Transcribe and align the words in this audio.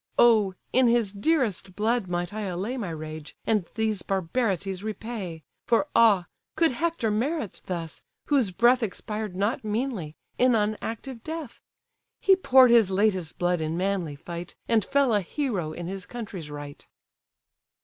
Oh! 0.17 0.55
in 0.73 0.87
his 0.87 1.13
dearest 1.13 1.75
blood 1.75 2.07
might 2.07 2.33
I 2.33 2.41
allay 2.41 2.75
My 2.75 2.89
rage, 2.89 3.35
and 3.45 3.69
these 3.75 4.01
barbarities 4.01 4.81
repay! 4.83 5.43
For 5.67 5.85
ah! 5.95 6.25
could 6.55 6.71
Hector 6.71 7.11
merit 7.11 7.61
thus, 7.67 8.01
whose 8.25 8.49
breath 8.49 8.81
Expired 8.81 9.35
not 9.35 9.63
meanly, 9.63 10.15
in 10.39 10.53
unactive 10.55 11.21
death? 11.23 11.61
He 12.19 12.35
poured 12.35 12.71
his 12.71 12.89
latest 12.89 13.37
blood 13.37 13.61
in 13.61 13.77
manly 13.77 14.15
fight, 14.15 14.55
And 14.67 14.83
fell 14.83 15.13
a 15.13 15.21
hero 15.21 15.71
in 15.71 15.85
his 15.85 16.07
country's 16.07 16.49
right." 16.49 16.87